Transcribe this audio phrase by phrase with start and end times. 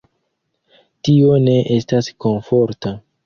[1.09, 2.95] Tio ne estas komforta.